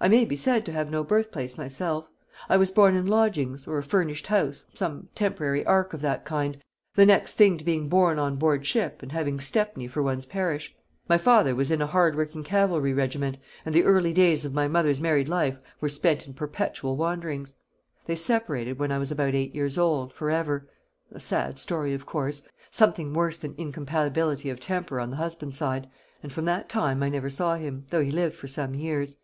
[0.00, 2.10] I may be said to have no birthplace myself.
[2.48, 6.60] I was born in lodgings, or a furnished house some temporary ark of that kind
[6.96, 10.74] the next thing to being born on board ship, and having Stepney for one's parish.
[11.08, 14.66] My father was in a hard working cavalry regiment, and the early days of my
[14.66, 17.54] mother's married life were spent in perpetual wanderings.
[18.06, 20.68] They separated, when I was about eight years old, for ever
[21.12, 25.88] a sad story, of course something worse than incompatibility of temper on the husband's side;
[26.20, 29.18] and from that time I never saw him, though he lived for some years.